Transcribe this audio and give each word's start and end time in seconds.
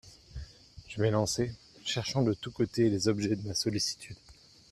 Je 0.87 0.99
m'élançai, 0.99 1.51
cherchant 1.85 2.23
de 2.23 2.33
tous 2.33 2.49
côtés 2.49 2.89
les 2.89 3.07
objets 3.07 3.35
de 3.35 3.47
ma 3.47 3.53
sollicitude. 3.53 4.17